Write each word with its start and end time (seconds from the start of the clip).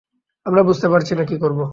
আমরা 0.45 0.61
বুঝতে 0.63 0.87
পারছি 0.89 1.13
না 1.15 1.23
কী 1.25 1.35
করব। 1.37 1.61